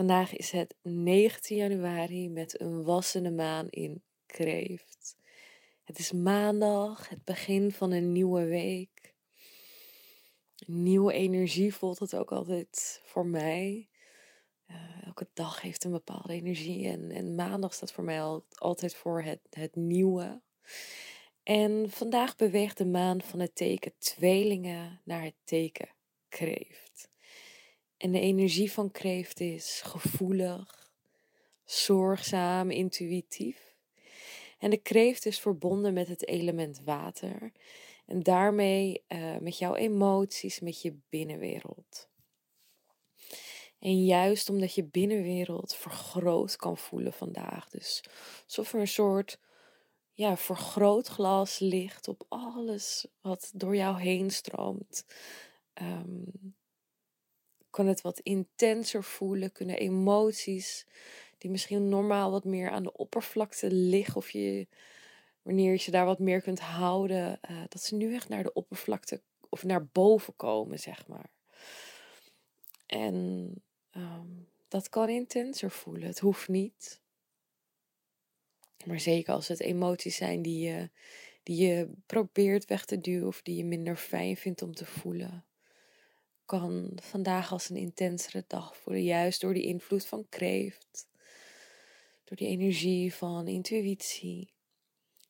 Vandaag 0.00 0.36
is 0.36 0.50
het 0.50 0.74
19 0.82 1.56
januari 1.56 2.28
met 2.28 2.60
een 2.60 2.84
wassende 2.84 3.30
maan 3.30 3.68
in 3.70 4.02
Kreeft. 4.26 5.16
Het 5.84 5.98
is 5.98 6.12
maandag, 6.12 7.08
het 7.08 7.24
begin 7.24 7.72
van 7.72 7.90
een 7.90 8.12
nieuwe 8.12 8.44
week. 8.44 9.14
Nieuwe 10.66 11.12
energie 11.12 11.74
voelt 11.74 11.98
het 11.98 12.14
ook 12.14 12.32
altijd 12.32 13.00
voor 13.04 13.26
mij. 13.26 13.88
Uh, 14.70 15.06
elke 15.06 15.28
dag 15.32 15.60
heeft 15.60 15.84
een 15.84 15.90
bepaalde 15.90 16.32
energie 16.32 16.88
en, 16.88 17.10
en 17.10 17.34
maandag 17.34 17.74
staat 17.74 17.92
voor 17.92 18.04
mij 18.04 18.22
al, 18.22 18.46
altijd 18.54 18.94
voor 18.94 19.22
het, 19.22 19.40
het 19.50 19.76
nieuwe. 19.76 20.40
En 21.42 21.90
vandaag 21.90 22.36
beweegt 22.36 22.78
de 22.78 22.86
maan 22.86 23.22
van 23.22 23.40
het 23.40 23.54
teken 23.54 23.92
tweelingen 23.98 25.00
naar 25.04 25.22
het 25.22 25.36
teken 25.44 25.88
kreeft. 26.28 27.09
En 28.00 28.12
de 28.12 28.20
energie 28.20 28.72
van 28.72 28.90
kreeft 28.90 29.40
is 29.40 29.80
gevoelig, 29.84 30.90
zorgzaam, 31.64 32.70
intuïtief. 32.70 33.74
En 34.58 34.70
de 34.70 34.76
kreeft 34.76 35.26
is 35.26 35.40
verbonden 35.40 35.92
met 35.92 36.08
het 36.08 36.26
element 36.26 36.80
water. 36.84 37.52
En 38.06 38.22
daarmee 38.22 39.04
uh, 39.08 39.36
met 39.36 39.58
jouw 39.58 39.74
emoties, 39.74 40.60
met 40.60 40.82
je 40.82 40.98
binnenwereld. 41.08 42.08
En 43.78 44.04
juist 44.04 44.48
omdat 44.48 44.74
je 44.74 44.84
binnenwereld 44.84 45.74
vergroot 45.74 46.56
kan 46.56 46.76
voelen 46.76 47.12
vandaag. 47.12 47.68
Dus 47.68 48.04
alsof 48.44 48.72
er 48.72 48.80
een 48.80 48.88
soort 48.88 49.38
ja, 50.12 50.36
vergrootglas 50.36 51.58
ligt 51.58 52.08
op 52.08 52.24
alles 52.28 53.06
wat 53.20 53.50
door 53.54 53.76
jou 53.76 54.00
heen 54.00 54.30
stroomt. 54.30 55.06
Um, 55.74 56.58
kan 57.70 57.86
het 57.86 58.00
wat 58.00 58.20
intenser 58.20 59.04
voelen, 59.04 59.52
kunnen 59.52 59.78
emoties 59.78 60.86
die 61.38 61.50
misschien 61.50 61.88
normaal 61.88 62.30
wat 62.30 62.44
meer 62.44 62.70
aan 62.70 62.82
de 62.82 62.96
oppervlakte 62.96 63.70
liggen 63.70 64.16
of 64.16 64.30
je 64.30 64.66
wanneer 65.42 65.72
je 65.72 65.78
ze 65.78 65.90
daar 65.90 66.04
wat 66.04 66.18
meer 66.18 66.42
kunt 66.42 66.60
houden, 66.60 67.40
uh, 67.50 67.62
dat 67.68 67.82
ze 67.82 67.94
nu 67.94 68.14
echt 68.14 68.28
naar 68.28 68.42
de 68.42 68.52
oppervlakte 68.52 69.20
of 69.48 69.64
naar 69.64 69.86
boven 69.86 70.36
komen, 70.36 70.78
zeg 70.78 71.06
maar. 71.06 71.30
En 72.86 73.54
um, 73.96 74.48
dat 74.68 74.88
kan 74.88 75.08
intenser 75.08 75.70
voelen. 75.70 76.08
Het 76.08 76.18
hoeft 76.18 76.48
niet. 76.48 77.00
Maar 78.84 79.00
zeker 79.00 79.34
als 79.34 79.48
het 79.48 79.60
emoties 79.60 80.16
zijn 80.16 80.42
die 80.42 80.90
die 81.42 81.66
je 81.66 81.90
probeert 82.06 82.64
weg 82.64 82.84
te 82.84 83.00
duwen 83.00 83.26
of 83.26 83.42
die 83.42 83.56
je 83.56 83.64
minder 83.64 83.96
fijn 83.96 84.36
vindt 84.36 84.62
om 84.62 84.74
te 84.74 84.86
voelen 84.86 85.44
kan 86.50 86.92
vandaag 87.02 87.52
als 87.52 87.68
een 87.68 87.76
intensere 87.76 88.44
dag 88.46 88.76
voelen. 88.76 89.02
Juist 89.02 89.40
door 89.40 89.54
die 89.54 89.62
invloed 89.62 90.06
van 90.06 90.26
kreeft. 90.28 91.08
Door 92.24 92.36
die 92.36 92.48
energie 92.48 93.14
van 93.14 93.48
intuïtie. 93.48 94.52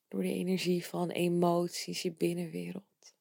Door 0.09 0.23
die 0.23 0.35
energie 0.35 0.87
van 0.87 1.11
emoties, 1.11 2.03
je 2.03 2.13
binnenwereld. 2.13 3.15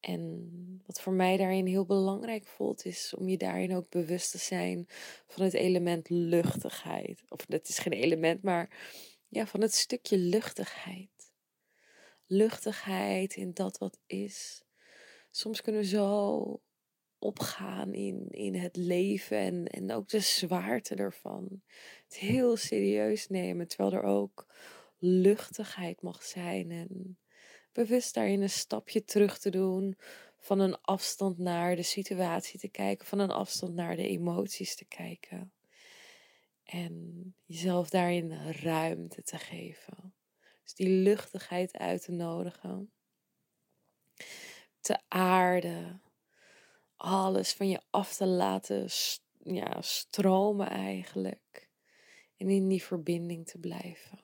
En 0.00 0.82
wat 0.86 1.00
voor 1.00 1.12
mij 1.12 1.36
daarin 1.36 1.66
heel 1.66 1.86
belangrijk 1.86 2.46
voelt, 2.46 2.84
is 2.84 3.14
om 3.14 3.28
je 3.28 3.36
daarin 3.36 3.74
ook 3.74 3.88
bewust 3.88 4.30
te 4.30 4.38
zijn 4.38 4.86
van 5.26 5.44
het 5.44 5.54
element 5.54 6.08
luchtigheid. 6.08 7.22
Of 7.28 7.46
dat 7.46 7.68
is 7.68 7.78
geen 7.78 7.92
element, 7.92 8.42
maar 8.42 8.70
ja, 9.28 9.46
van 9.46 9.60
het 9.60 9.74
stukje 9.74 10.18
luchtigheid. 10.18 11.32
Luchtigheid 12.26 13.36
in 13.36 13.54
dat 13.54 13.78
wat 13.78 13.98
is 14.06 14.62
soms 15.32 15.60
kunnen 15.60 15.80
we 15.80 15.86
zo 15.86 16.60
opgaan 17.18 17.94
in, 17.94 18.26
in 18.30 18.54
het 18.54 18.76
leven 18.76 19.38
en, 19.38 19.66
en 19.66 19.92
ook 19.92 20.08
de 20.08 20.20
zwaarte 20.20 20.94
ervan. 20.94 21.62
Het 22.04 22.16
heel 22.16 22.56
serieus 22.56 23.28
nemen, 23.28 23.68
terwijl 23.68 23.92
er 23.92 24.02
ook 24.02 24.46
luchtigheid 24.98 26.02
mag 26.02 26.22
zijn 26.22 26.70
en 26.70 27.18
bewust 27.72 28.14
daarin 28.14 28.42
een 28.42 28.50
stapje 28.50 29.04
terug 29.04 29.38
te 29.38 29.50
doen, 29.50 29.98
van 30.38 30.58
een 30.58 30.80
afstand 30.80 31.38
naar 31.38 31.76
de 31.76 31.82
situatie 31.82 32.58
te 32.58 32.68
kijken, 32.68 33.06
van 33.06 33.18
een 33.18 33.30
afstand 33.30 33.74
naar 33.74 33.96
de 33.96 34.08
emoties 34.08 34.76
te 34.76 34.84
kijken. 34.84 35.52
En 36.64 37.24
jezelf 37.44 37.90
daarin 37.90 38.52
ruimte 38.52 39.22
te 39.22 39.38
geven. 39.38 40.14
Dus 40.62 40.74
die 40.74 40.88
luchtigheid 40.88 41.76
uit 41.76 42.02
te 42.02 42.12
nodigen 42.12 42.92
te 44.82 44.98
aarden. 45.08 46.02
Alles 46.96 47.52
van 47.52 47.68
je 47.68 47.80
af 47.90 48.16
te 48.16 48.26
laten 48.26 48.88
ja, 49.42 49.80
stromen 49.80 50.68
eigenlijk. 50.68 51.68
En 52.36 52.48
in 52.48 52.68
die 52.68 52.82
verbinding 52.82 53.46
te 53.46 53.58
blijven. 53.58 54.20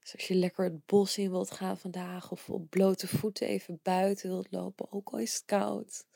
Dus 0.00 0.12
als 0.12 0.28
je 0.28 0.34
lekker 0.34 0.64
het 0.64 0.86
bos 0.86 1.18
in 1.18 1.30
wilt 1.30 1.50
gaan 1.50 1.78
vandaag 1.78 2.30
of 2.30 2.50
op 2.50 2.70
blote 2.70 3.08
voeten 3.08 3.46
even 3.46 3.80
buiten 3.82 4.28
wilt 4.28 4.50
lopen, 4.50 4.92
ook 4.92 5.08
al 5.08 5.18
is 5.18 5.34
het 5.34 5.44
koud, 5.44 6.06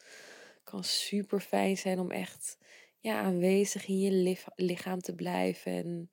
kan 0.65 0.85
super 0.85 1.41
fijn 1.41 1.77
zijn 1.77 1.99
om 1.99 2.11
echt 2.11 2.59
ja, 2.99 3.21
aanwezig 3.21 3.87
in 3.87 4.01
je 4.01 4.37
lichaam 4.57 5.01
te 5.01 5.15
blijven 5.15 5.73
en 5.73 6.11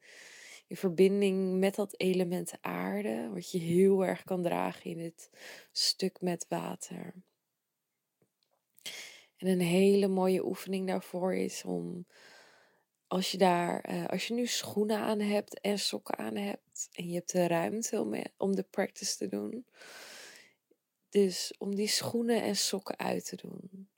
in 0.72 0.78
verbinding 0.78 1.60
met 1.60 1.76
dat 1.76 1.94
element 2.00 2.54
aarde, 2.62 3.30
wat 3.34 3.52
je 3.52 3.58
heel 3.58 4.06
erg 4.06 4.24
kan 4.24 4.42
dragen 4.42 4.92
in 4.92 5.00
het 5.00 5.30
stuk 5.72 6.22
met 6.22 6.46
water. 6.50 7.14
En 9.38 9.48
een 9.48 9.62
hele 9.62 10.08
mooie 10.08 10.46
oefening 10.46 10.88
daarvoor 10.88 11.36
is 11.36 11.64
om, 11.64 12.06
als 13.08 13.32
je 13.32 13.38
daar, 13.38 13.90
uh, 13.90 14.08
als 14.08 14.28
je 14.28 14.34
nu 14.34 14.48
schoenen 14.48 14.98
aan 14.98 15.20
hebt 15.20 15.60
en 15.60 15.80
sokken 15.80 16.18
aan 16.18 16.36
hebt, 16.36 16.90
en 16.92 17.08
je 17.08 17.14
hebt 17.14 17.32
de 17.32 17.48
ruimte 17.48 18.02
om, 18.02 18.24
om 18.38 18.56
de 18.56 18.66
practice 18.70 19.18
te 19.18 19.28
doen, 19.28 19.66
dus 21.10 21.54
om 21.58 21.76
die 21.76 21.88
schoenen 21.88 22.42
en 22.44 22.56
sokken 22.56 22.98
uit 22.98 23.26
te 23.26 23.36
doen. 23.36 23.90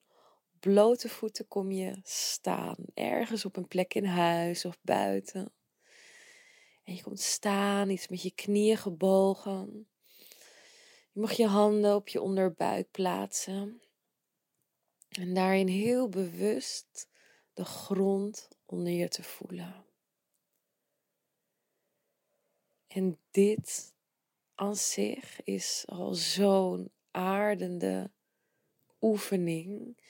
Blote 0.60 1.10
voeten 1.10 1.48
kom 1.48 1.72
je 1.72 2.00
staan, 2.04 2.76
ergens 2.94 3.46
op 3.46 3.56
een 3.56 3.68
plek 3.68 3.94
in 3.94 4.06
huis 4.06 4.66
of 4.66 4.78
buiten. 4.82 5.52
En 6.84 6.96
je 6.96 7.04
komt 7.04 7.20
staan, 7.20 7.90
iets 7.90 8.08
met 8.08 8.22
je 8.22 8.32
knieën 8.32 8.78
gebogen. 8.78 9.88
Je 11.12 11.20
mag 11.20 11.32
je 11.32 11.48
handen 11.48 11.96
op 11.96 12.08
je 12.08 12.22
onderbuik 12.22 12.92
plaatsen. 12.92 13.82
En 15.10 15.34
daarin 15.34 15.68
heel 15.68 16.10
bewust 16.10 17.10
de 17.54 17.66
grond 17.66 18.48
onder 18.66 18.94
je 18.94 19.08
te 19.08 19.24
voelen. 19.24 19.86
En 22.88 23.20
dit 23.32 23.94
aan 24.56 24.76
zich 24.76 25.44
is 25.44 25.84
al 25.88 26.14
zo'n 26.14 26.92
aardende 27.12 28.12
oefening. 29.02 30.02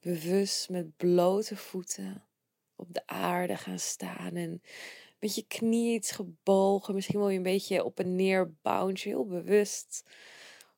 Bewust 0.00 0.68
met 0.68 0.96
blote 0.96 1.56
voeten 1.56 2.26
op 2.74 2.94
de 2.94 3.06
aarde 3.06 3.56
gaan 3.56 3.78
staan 3.78 4.36
en 4.36 4.62
met 5.20 5.34
je 5.34 5.46
knie 5.46 5.94
iets 5.94 6.10
gebogen. 6.10 6.94
Misschien 6.94 7.18
wil 7.18 7.28
je 7.28 7.36
een 7.36 7.42
beetje 7.42 7.84
op 7.84 7.98
en 7.98 8.16
neer 8.16 8.54
bounce. 8.62 9.08
Heel 9.08 9.26
bewust 9.26 10.04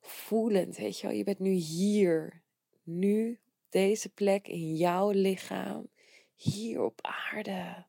voelend, 0.00 0.76
weet 0.76 0.98
je 0.98 1.06
wel. 1.06 1.16
Je 1.16 1.24
bent 1.24 1.38
nu 1.38 1.50
hier. 1.50 2.42
Nu, 2.82 3.40
deze 3.68 4.08
plek 4.08 4.48
in 4.48 4.76
jouw 4.76 5.10
lichaam. 5.10 5.88
Hier 6.34 6.82
op 6.82 7.00
aarde. 7.02 7.86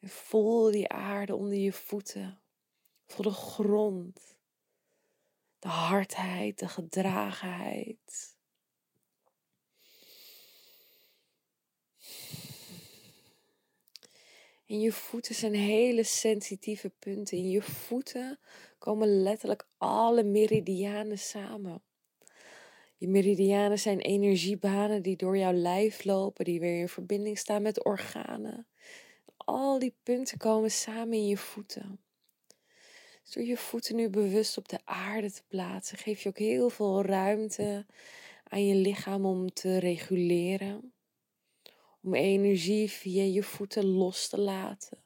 En 0.00 0.08
voel 0.08 0.70
die 0.70 0.88
aarde 0.88 1.34
onder 1.34 1.58
je 1.58 1.72
voeten. 1.72 2.40
Voel 3.06 3.24
de 3.24 3.36
grond. 3.36 4.36
De 5.58 5.68
hardheid, 5.68 6.58
de 6.58 6.68
gedragenheid. 6.68 8.37
En 14.68 14.80
je 14.80 14.92
voeten 14.92 15.34
zijn 15.34 15.54
hele 15.54 16.02
sensitieve 16.02 16.92
punten. 16.98 17.38
In 17.38 17.50
je 17.50 17.62
voeten 17.62 18.38
komen 18.78 19.22
letterlijk 19.22 19.68
alle 19.76 20.22
meridianen 20.22 21.18
samen. 21.18 21.82
Je 22.96 23.08
meridianen 23.08 23.78
zijn 23.78 24.00
energiebanen 24.00 25.02
die 25.02 25.16
door 25.16 25.38
jouw 25.38 25.52
lijf 25.52 26.04
lopen, 26.04 26.44
die 26.44 26.60
weer 26.60 26.80
in 26.80 26.88
verbinding 26.88 27.38
staan 27.38 27.62
met 27.62 27.84
organen. 27.84 28.66
Al 29.36 29.78
die 29.78 29.94
punten 30.02 30.38
komen 30.38 30.70
samen 30.70 31.12
in 31.12 31.26
je 31.26 31.36
voeten. 31.36 32.00
Dus 33.24 33.32
door 33.32 33.44
je 33.44 33.56
voeten 33.56 33.96
nu 33.96 34.10
bewust 34.10 34.58
op 34.58 34.68
de 34.68 34.78
aarde 34.84 35.32
te 35.32 35.42
plaatsen, 35.48 35.98
geef 35.98 36.22
je 36.22 36.28
ook 36.28 36.38
heel 36.38 36.70
veel 36.70 37.02
ruimte 37.02 37.86
aan 38.44 38.66
je 38.66 38.74
lichaam 38.74 39.26
om 39.26 39.52
te 39.52 39.78
reguleren. 39.78 40.92
Om 42.08 42.14
energie 42.14 42.90
via 42.90 43.22
je 43.22 43.42
voeten 43.42 43.84
los 43.84 44.28
te 44.28 44.40
laten. 44.40 45.04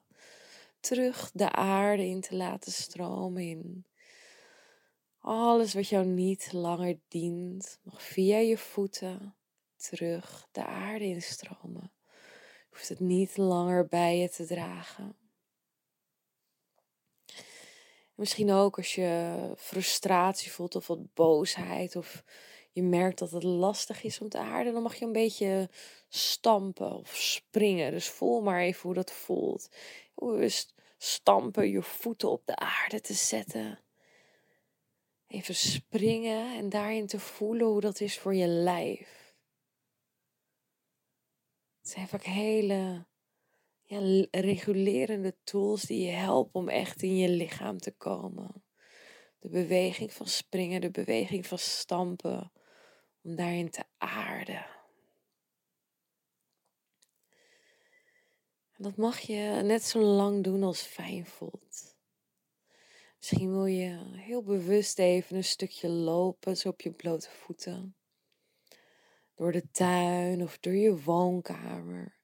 Terug 0.81 1.31
de 1.35 1.53
aarde 1.53 2.07
in 2.07 2.21
te 2.21 2.37
laten 2.37 2.73
stromen 2.73 3.43
in 3.43 3.87
alles 5.19 5.75
wat 5.75 5.89
jou 5.89 6.07
niet 6.07 6.53
langer 6.53 6.99
dient, 7.09 7.79
mag 7.83 8.03
via 8.03 8.39
je 8.39 8.59
voeten 8.59 9.37
terug 9.77 10.49
de 10.53 10.65
aarde 10.65 11.05
instromen. 11.05 11.93
Je 12.03 12.67
hoeft 12.71 12.89
het 12.89 13.01
niet 13.01 13.37
langer 13.37 13.87
bij 13.87 14.19
je 14.19 14.31
te 14.31 14.47
dragen. 14.47 15.17
Misschien 18.15 18.53
ook 18.53 18.77
als 18.77 18.95
je 18.95 19.53
frustratie 19.57 20.53
voelt 20.53 20.75
of 20.75 20.87
wat 20.87 21.15
boosheid 21.15 21.97
of 21.97 22.25
je 22.73 22.83
merkt 22.83 23.19
dat 23.19 23.31
het 23.31 23.43
lastig 23.43 24.03
is 24.03 24.21
om 24.21 24.29
te 24.29 24.39
aarden, 24.39 24.73
dan 24.73 24.83
mag 24.83 24.95
je 24.95 25.05
een 25.05 25.13
beetje 25.13 25.71
stampen 26.09 26.93
of 26.93 27.17
springen. 27.17 27.91
Dus 27.91 28.09
voel 28.09 28.41
maar 28.41 28.61
even 28.61 28.83
hoe 28.83 28.95
dat 28.95 29.13
voelt. 29.13 29.69
Hoe 30.15 30.45
is 30.45 30.75
stampen, 30.99 31.71
je 31.71 31.83
voeten 31.83 32.31
op 32.31 32.47
de 32.47 32.57
aarde 32.57 33.01
te 33.01 33.15
zetten. 33.15 33.79
Even 35.27 35.55
springen 35.55 36.57
en 36.57 36.69
daarin 36.69 37.07
te 37.07 37.21
voelen 37.21 37.67
hoe 37.67 37.81
dat 37.81 38.01
is 38.01 38.19
voor 38.19 38.35
je 38.35 38.47
lijf. 38.47 39.35
Het 41.81 41.91
zijn 41.91 42.09
vaak 42.09 42.25
hele 42.25 43.07
ja, 43.83 44.27
regulerende 44.31 45.37
tools 45.45 45.83
die 45.83 46.07
je 46.07 46.11
helpen 46.11 46.61
om 46.61 46.69
echt 46.69 47.03
in 47.03 47.17
je 47.17 47.29
lichaam 47.29 47.79
te 47.79 47.91
komen. 47.91 48.65
De 49.39 49.49
beweging 49.49 50.13
van 50.13 50.27
springen, 50.27 50.81
de 50.81 50.91
beweging 50.91 51.47
van 51.47 51.59
stampen, 51.59 52.53
om 53.23 53.37
daarin 53.37 53.71
te 53.71 53.85
aarden. 53.99 54.67
En 58.73 58.83
dat 58.83 58.97
mag 58.97 59.19
je 59.19 59.61
net 59.65 59.83
zo 59.83 59.99
lang 59.99 60.45
doen 60.45 60.63
als 60.63 60.83
fijn 60.83 61.27
voelt. 61.27 61.97
Misschien 63.19 63.51
wil 63.51 63.67
je 63.67 63.99
heel 64.13 64.43
bewust 64.43 64.99
even 64.99 65.37
een 65.37 65.45
stukje 65.45 65.89
lopen, 65.89 66.57
zo 66.57 66.69
op 66.69 66.81
je 66.81 66.93
blote 66.93 67.31
voeten. 67.31 67.97
Door 69.35 69.53
de 69.53 69.71
tuin 69.71 70.43
of 70.43 70.59
door 70.59 70.75
je 70.75 71.03
woonkamer. 71.03 72.17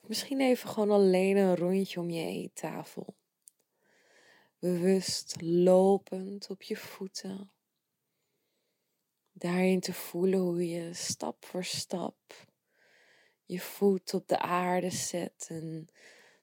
Misschien 0.00 0.40
even 0.40 0.68
gewoon 0.68 0.90
alleen 0.90 1.36
een 1.36 1.56
rondje 1.56 2.00
om 2.00 2.10
je 2.10 2.26
eettafel. 2.26 3.16
Bewust 4.58 5.36
lopend 5.40 6.50
op 6.50 6.62
je 6.62 6.76
voeten. 6.76 7.50
Daarin 9.38 9.80
te 9.80 9.92
voelen 9.92 10.40
hoe 10.40 10.68
je 10.68 10.94
stap 10.94 11.44
voor 11.44 11.64
stap 11.64 12.16
je 13.48 13.60
voet 13.60 14.14
op 14.14 14.28
de 14.28 14.38
aarde 14.38 14.90
zet 14.90 15.46
en 15.48 15.88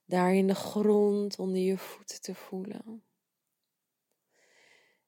daarin 0.06 0.48
de 0.48 0.56
grond 0.56 1.40
onder 1.40 1.62
je 1.62 1.78
voeten 1.78 2.22
te 2.22 2.36
voelen. 2.36 3.04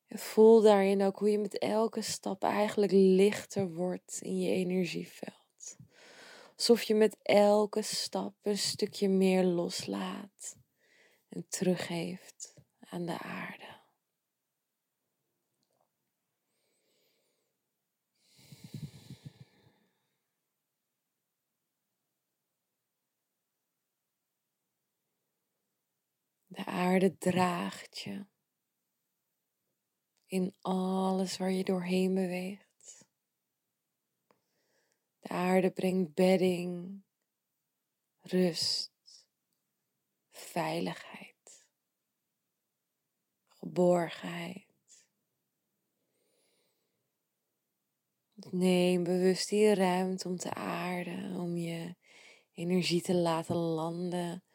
En 0.08 0.20
voel 0.20 0.62
daarin 0.62 1.04
ook 1.04 1.20
hoe 1.20 1.32
je 1.32 1.40
met 1.40 1.58
elke 1.58 2.02
stap 2.02 2.44
eigenlijk 2.44 2.92
lichter 2.92 3.74
wordt 3.74 4.20
in 4.22 4.40
je 4.40 4.50
energieveld. 4.50 5.78
Alsof 6.56 6.84
je 6.84 6.96
met 6.96 7.18
elke 7.22 7.82
stap 7.82 8.34
een 8.42 8.58
stukje 8.58 9.10
meer 9.10 9.44
loslaat 9.44 10.58
en 11.30 11.46
teruggeeft 11.50 12.54
aan 12.80 13.06
de 13.06 13.20
aarde. 13.20 13.77
De 26.58 26.66
aarde 26.66 27.18
draagt 27.18 28.00
je 28.00 28.26
in 30.26 30.56
alles 30.62 31.38
waar 31.38 31.52
je 31.52 31.64
doorheen 31.64 32.14
beweegt. 32.14 33.06
De 35.20 35.30
aarde 35.30 35.72
brengt 35.72 36.14
bedding, 36.14 37.04
rust, 38.22 38.92
veiligheid, 40.32 41.66
geborgenheid. 43.48 44.66
Neem 48.34 49.04
bewust 49.04 49.50
die 49.50 49.74
ruimte 49.74 50.28
om 50.28 50.38
te 50.38 50.54
aarden, 50.54 51.36
om 51.36 51.58
je 51.58 51.96
energie 52.52 53.02
te 53.02 53.14
laten 53.14 53.56
landen, 53.56 54.47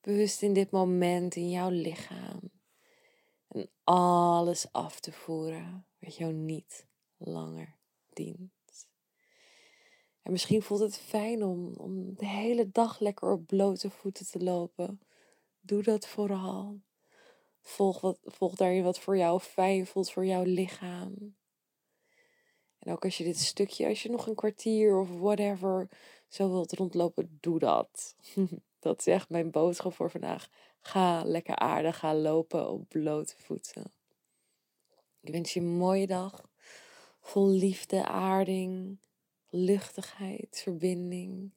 bewust 0.00 0.42
in 0.42 0.52
dit 0.52 0.70
moment 0.70 1.36
in 1.36 1.50
jouw 1.50 1.70
lichaam. 1.70 2.40
En 3.48 3.70
alles 3.84 4.72
af 4.72 5.00
te 5.00 5.12
voeren 5.12 5.86
wat 5.98 6.16
jou 6.16 6.32
niet 6.32 6.86
langer 7.16 7.76
dient. 8.12 8.88
En 10.22 10.32
misschien 10.32 10.62
voelt 10.62 10.80
het 10.80 10.96
fijn 10.96 11.44
om, 11.44 11.74
om 11.76 12.14
de 12.14 12.26
hele 12.26 12.70
dag 12.70 12.98
lekker 12.98 13.32
op 13.32 13.46
blote 13.46 13.90
voeten 13.90 14.26
te 14.26 14.42
lopen. 14.42 15.00
Doe 15.60 15.82
dat 15.82 16.06
vooral. 16.06 16.80
Volg, 17.60 18.00
wat, 18.00 18.18
volg 18.22 18.54
daarin 18.54 18.82
wat 18.82 18.98
voor 18.98 19.16
jou 19.16 19.40
fijn 19.40 19.86
voelt 19.86 20.10
voor 20.10 20.26
jouw 20.26 20.42
lichaam. 20.42 21.36
En 22.78 22.92
ook 22.92 23.04
als 23.04 23.18
je 23.18 23.24
dit 23.24 23.38
stukje, 23.38 23.88
als 23.88 24.02
je 24.02 24.10
nog 24.10 24.26
een 24.26 24.34
kwartier 24.34 24.98
of 24.98 25.08
whatever 25.08 25.88
zo 26.28 26.50
wilt 26.50 26.72
rondlopen, 26.72 27.38
doe 27.40 27.58
dat. 27.58 28.16
dat 28.80 29.06
echt 29.06 29.28
mijn 29.28 29.50
boodschap 29.50 29.94
voor 29.94 30.10
vandaag. 30.10 30.48
Ga 30.80 31.22
lekker 31.24 31.56
aardig, 31.56 31.98
ga 31.98 32.14
lopen 32.14 32.68
op 32.68 32.88
blote 32.88 33.34
voeten. 33.36 33.92
Ik 35.20 35.32
wens 35.32 35.52
je 35.52 35.60
een 35.60 35.76
mooie 35.76 36.06
dag. 36.06 36.48
Vol 37.20 37.48
liefde, 37.48 38.06
aarding, 38.06 38.98
luchtigheid, 39.48 40.60
verbinding. 40.62 41.52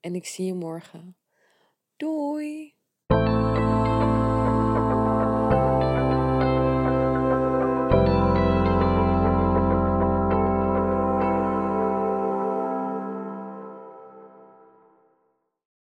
En 0.00 0.14
ik 0.14 0.26
zie 0.26 0.46
je 0.46 0.54
morgen. 0.54 1.16
Doei! 1.96 2.74